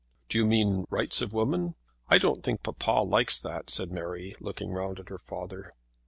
[0.29, 1.75] "Do you mean Rights of Women?
[2.07, 5.69] I don't think papa likes that," said Mary, looking round at her father.